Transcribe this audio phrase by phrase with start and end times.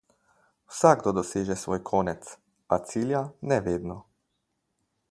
[0.69, 2.33] Vsakdo doseže svoj konec,
[2.69, 4.01] a cilja ne vedno.